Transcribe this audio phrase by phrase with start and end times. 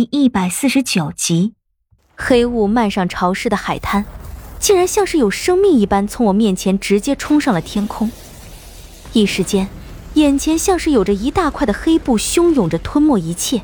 [0.00, 1.52] 第一百四十九集，
[2.16, 4.06] 黑雾漫上潮湿的海滩，
[4.58, 8.10] 竟然像是有生命一般，从我面前直接冲上了天空。
[9.12, 9.68] 一时间，
[10.14, 13.60] 眼前像是有着一大块的黑布汹涌着吞没一切，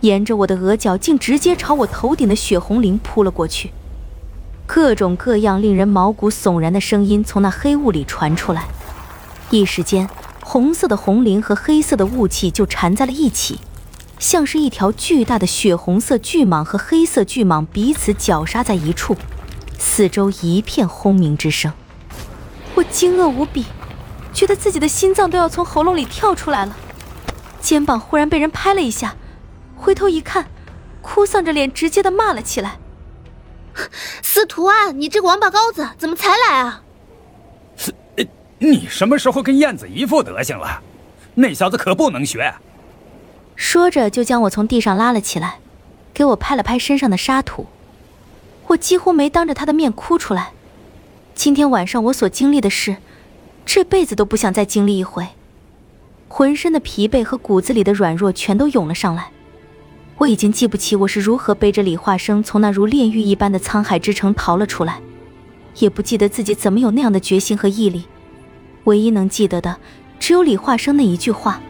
[0.00, 3.70] 沿着我的额角，竟直接朝我头顶的血红鳞扑了过去。
[4.66, 8.66] 各种各样令人毛骨悚然的声音从那黑雾里传出来，
[9.50, 10.10] 一时间，
[10.40, 13.60] 红色的红鳞和黑色的雾气就缠在了一起。
[14.22, 19.16] 像是一条巨大的血红色巨蟒和黑色巨蟒彼此绞杀在一处，
[19.80, 21.72] 四周一片轰鸣之声。
[22.76, 23.66] 我惊愕无比，
[24.32, 26.76] 觉得自己的心脏都要从喉咙里跳出来了。
[27.60, 29.16] 肩膀忽然被人拍了一下，
[29.76, 30.46] 回头一看，
[31.00, 32.78] 哭丧着脸直接的骂了起来
[34.22, 36.84] ：“司徒安，你这个王八羔子，怎么才来啊
[38.60, 40.80] ？”“你什么时候跟燕子一副德行了？
[41.34, 42.54] 那小子可不能学。”
[43.72, 45.54] 说着，就将我从地上拉了起来，
[46.12, 47.68] 给我拍了拍身上的沙土。
[48.66, 50.52] 我几乎没当着他的面哭出来。
[51.34, 52.98] 今天晚上我所经历的事，
[53.64, 55.26] 这辈子都不想再经历一回。
[56.28, 59.30] 浑身的疲惫和骨子里的软弱全都涌了上来。
[60.18, 65.00] 我已经记不起我是如何背着李化生从那如炼狱一般的沧海之城逃了出来，
[65.78, 68.04] 也不记得自己怎么有那样的决心和毅力。
[68.84, 69.78] 唯一能记得的，
[70.20, 71.62] 只有李化生那一句话。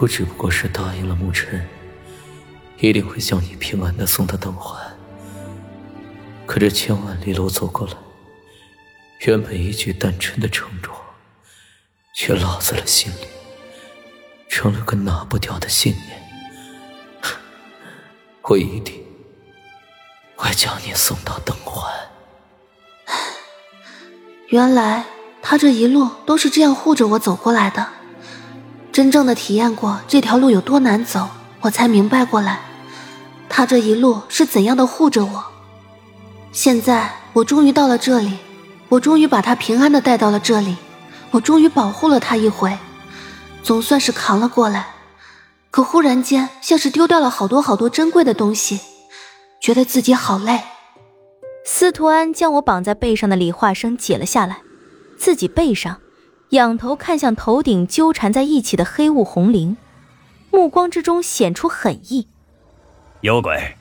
[0.00, 1.66] 我只不过是答应了沐尘，
[2.78, 4.80] 一定会将你平安的送到灯环。
[6.46, 7.94] 可这千万里路走过来，
[9.26, 10.94] 原本一句单纯的承诺，
[12.14, 13.26] 却落在了心里，
[14.48, 16.22] 成了个拿不掉的信念。
[18.42, 19.04] 我一定
[20.36, 21.92] 会将你送到灯环。
[24.46, 25.04] 原来
[25.42, 27.97] 他这一路都是这样护着我走过来的。
[28.98, 31.28] 真正的体验过这条路有多难走，
[31.60, 32.62] 我才明白过来，
[33.48, 35.44] 他这一路是怎样的护着我。
[36.50, 38.38] 现在我终于到了这里，
[38.88, 40.76] 我终于把他平安的带到了这里，
[41.30, 42.76] 我终于保护了他一回，
[43.62, 44.88] 总算是扛了过来。
[45.70, 48.80] 可忽然间，像是丢掉了好多好多珍贵的东西，
[49.60, 50.60] 觉得自己好累。
[51.64, 54.62] 司徒安将我绑在背上的李化生解了下来，
[55.16, 56.00] 自己背上。
[56.50, 59.76] 仰头看向头顶纠缠在一起的黑雾红绫，
[60.50, 62.28] 目光之中显出狠意。
[63.20, 63.76] 妖怪，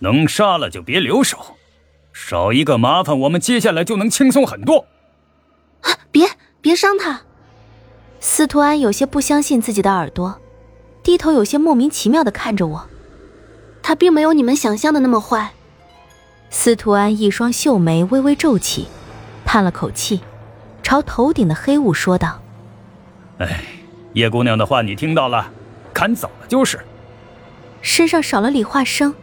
[0.00, 1.56] 能杀了就别留手，
[2.12, 4.86] 少一个麻烦，我们接下来就能轻松很多。
[5.80, 6.28] 啊别
[6.60, 7.22] 别伤他！
[8.20, 10.40] 司徒安有些不相信自己的耳朵，
[11.02, 12.88] 低头有些莫名其妙的看着我。
[13.82, 15.54] 他并没有你们想象的那么坏。
[16.50, 18.86] 司徒安一双秀眉微微皱起，
[19.44, 20.20] 叹了口气。
[20.92, 22.38] 朝头顶的黑雾说道
[23.40, 23.64] ：“哎，
[24.12, 25.50] 叶姑娘的话你听到了，
[25.90, 26.78] 赶走了就是。
[27.80, 29.14] 身上少了李化生，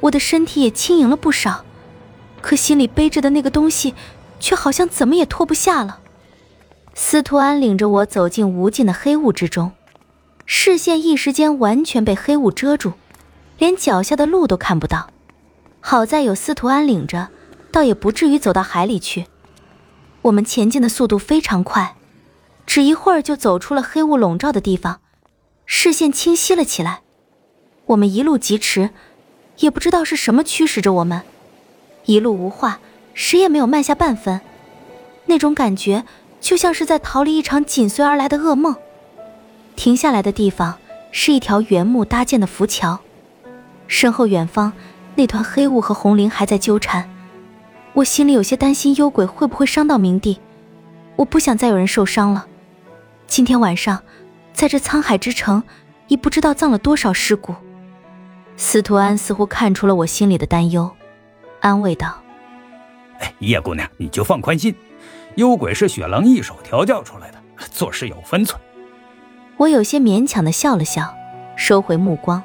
[0.00, 1.64] 我的身体也轻盈了不少，
[2.42, 3.94] 可心里背着的那个东西，
[4.38, 6.00] 却好像怎么也脱不下了。”
[6.92, 9.72] 司徒安领着我走进无尽的黑雾之中，
[10.44, 12.92] 视线一时间完全被黑雾遮住，
[13.56, 15.08] 连脚下的路都看不到。
[15.80, 17.28] 好在有司徒安领着，
[17.72, 19.24] 倒也不至于走到海里去。
[20.22, 21.94] 我们前进的速度非常快，
[22.66, 25.00] 只一会儿就走出了黑雾笼罩的地方，
[25.64, 27.00] 视线清晰了起来。
[27.86, 28.90] 我们一路疾驰，
[29.58, 31.22] 也不知道是什么驱使着我们，
[32.04, 32.80] 一路无话，
[33.14, 34.40] 谁也没有慢下半分。
[35.26, 36.04] 那种感觉
[36.40, 38.74] 就像是在逃离一场紧随而来的噩梦。
[39.76, 40.76] 停下来的地方
[41.12, 42.98] 是一条原木搭建的浮桥，
[43.86, 44.72] 身后远方
[45.14, 47.08] 那团黑雾和红绫还在纠缠。
[47.94, 50.38] 我心里有些担心，幽鬼会不会伤到明帝？
[51.16, 52.46] 我不想再有人受伤了。
[53.26, 54.02] 今天晚上，
[54.52, 55.62] 在这沧海之城，
[56.06, 57.54] 已不知道葬了多少尸骨。
[58.56, 60.90] 司徒安似乎看出了我心里的担忧，
[61.60, 62.22] 安慰道
[63.20, 64.74] ：“哎，叶姑娘，你就放宽心，
[65.34, 67.38] 幽鬼是雪狼一手调教出来的，
[67.70, 68.60] 做事有分寸。”
[69.56, 71.12] 我有些勉强的笑了笑，
[71.56, 72.42] 收回目光。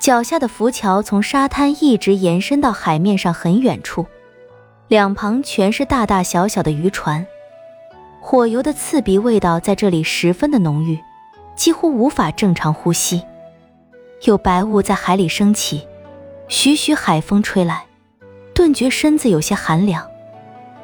[0.00, 4.06] 脚下的浮桥从沙滩一直延伸到海面上很远处。
[4.94, 7.26] 两旁全是大大小小的渔船，
[8.20, 11.00] 火油的刺鼻味道在这里十分的浓郁，
[11.56, 13.20] 几乎无法正常呼吸。
[14.22, 15.84] 有白雾在海里升起，
[16.46, 17.86] 徐徐海风吹来，
[18.54, 20.08] 顿觉身子有些寒凉。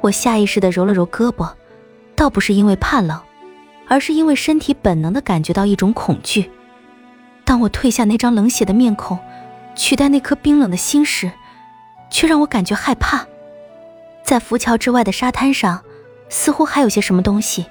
[0.00, 1.52] 我下意识地揉了揉胳膊，
[2.16, 3.20] 倒不是因为怕冷，
[3.86, 6.50] 而是因为身体本能地感觉到一种恐惧。
[7.44, 9.16] 当我褪下那张冷血的面孔，
[9.76, 11.30] 取代那颗冰冷的心时，
[12.10, 13.28] 却让我感觉害怕。
[14.32, 15.84] 在浮桥之外的沙滩上，
[16.30, 17.66] 似乎还有些什么东西。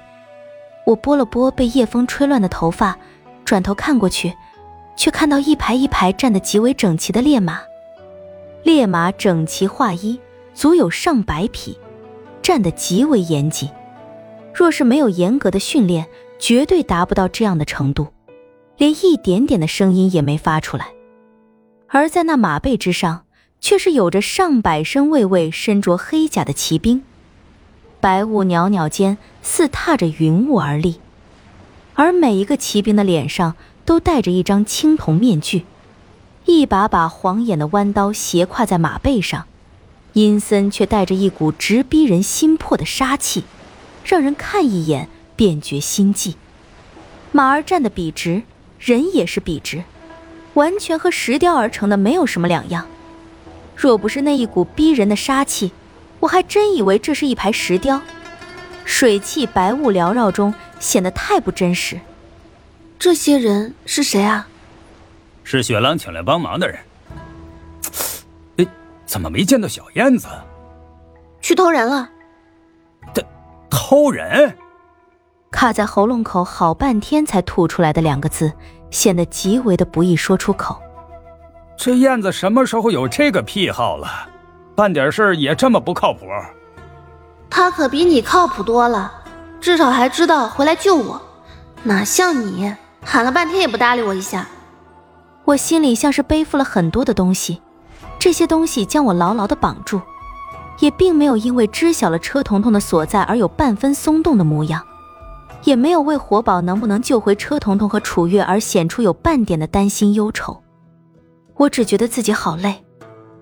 [0.86, 2.96] 我拨了拨被夜风吹乱的头发，
[3.44, 4.32] 转头看过去，
[4.94, 7.62] 却看到一排一排站得极为整齐的烈马。
[8.62, 10.20] 烈马整齐划一，
[10.54, 11.76] 足有上百匹，
[12.40, 13.68] 站得极为严谨。
[14.54, 16.06] 若是没有严格的训练，
[16.38, 18.06] 绝对达不到这样的程度，
[18.76, 20.86] 连一点点的声音也没发出来。
[21.88, 23.24] 而在那马背之上，
[23.62, 27.02] 却是有着上百身卫卫身着黑甲的骑兵，
[28.00, 31.00] 白雾袅袅间似踏着云雾而立，
[31.94, 33.54] 而每一个骑兵的脸上
[33.84, 35.64] 都戴着一张青铜面具。
[36.44, 39.46] 一把把晃眼的弯刀斜挎在马背上，
[40.14, 43.44] 阴森却带着一股直逼人心魄的杀气，
[44.04, 46.34] 让人看一眼便觉心悸。
[47.30, 48.42] 马儿站得笔直，
[48.80, 49.84] 人也是笔直，
[50.54, 52.88] 完全和石雕而成的没有什么两样。
[53.74, 55.72] 若不是那一股逼人的杀气，
[56.20, 58.00] 我还真以为这是一排石雕。
[58.84, 62.00] 水汽白雾缭绕中，显得太不真实。
[62.98, 64.46] 这些人是谁啊？
[65.44, 66.78] 是雪狼请来帮忙的人。
[68.58, 68.66] 哎，
[69.06, 70.28] 怎么没见到小燕子？
[71.40, 72.08] 去偷人了。
[73.12, 73.22] 偷
[73.70, 74.56] 偷人？
[75.50, 78.52] 卡在喉咙口好半天才吐出来的两个字，
[78.90, 80.80] 显得极为的不易说出口。
[81.76, 84.08] 这燕子什么时候有这个癖好了？
[84.74, 86.26] 办点事也这么不靠谱？
[87.50, 89.12] 他可比你靠谱多了，
[89.60, 91.20] 至少还知道回来救我，
[91.82, 92.74] 哪像你
[93.04, 94.46] 喊了半天也不搭理我一下。
[95.44, 97.60] 我心里像是背负了很多的东西，
[98.18, 100.00] 这些东西将我牢牢的绑住，
[100.78, 104.80] 也并没有因为知晓了车彤彤的所在而有半分松动的模样，
[105.64, 110.61] 也没有为活宝能不能救回车彤彤和楚月而显出有半点的担心忧愁。
[111.56, 112.84] 我只觉得自己好累，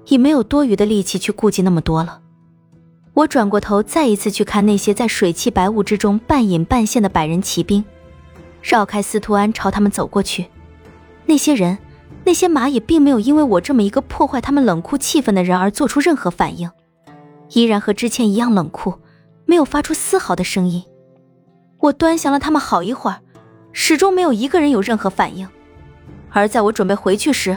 [0.07, 2.21] 已没有多余的力气去顾及那么多了。
[3.15, 7.85] 我转过头，再一次去看那些在水汽白雾之中半隐半现的百人骑兵，
[8.63, 10.47] 绕开司徒安，朝他们走过去。
[11.27, 11.79] 那些人。
[12.23, 16.71] 那些马也并没有因为我这么一个破坏他们冷酷气氛的人而做出任何反应，
[17.55, 18.95] 依然和之前一样冷酷，
[19.47, 20.85] 没有发出丝毫的声音。
[21.79, 23.23] 我端详了他们好一会儿，
[23.73, 25.49] 始终没有一个人有任何反应。
[26.29, 27.57] 而在我准备回去时，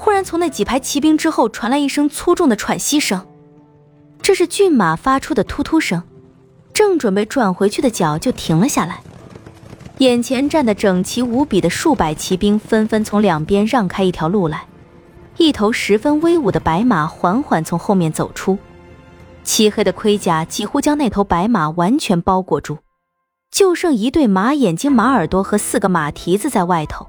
[0.00, 3.26] 忽然从那几排骑兵之后传来一声粗重的喘息声，
[4.22, 6.00] 这是骏马发出的突突声。
[6.72, 9.00] 正准备转回去的脚就停了下来。
[9.98, 14.68] 眼前站得整齐无比的数百骑兵纷纷从两边让开一条路来，
[15.36, 18.56] 一头十分威武的白马缓缓从后面走出，
[19.42, 22.78] 漆黑的盔甲几乎将那头白马完全包裹住，
[23.50, 27.08] 就剩一对马眼睛、马耳朵和四个马蹄子在外头。